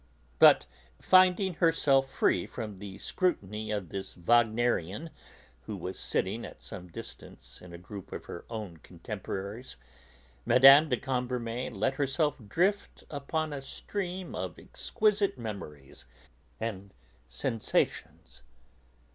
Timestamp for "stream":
13.61-14.33